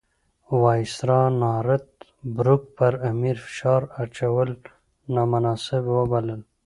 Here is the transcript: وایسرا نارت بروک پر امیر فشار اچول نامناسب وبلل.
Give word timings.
وایسرا 0.61 1.21
نارت 1.41 1.87
بروک 2.35 2.61
پر 2.77 2.93
امیر 3.11 3.35
فشار 3.45 3.81
اچول 4.01 4.49
نامناسب 5.13 5.83
وبلل. 5.95 6.41